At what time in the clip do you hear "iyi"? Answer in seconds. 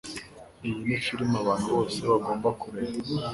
0.65-0.79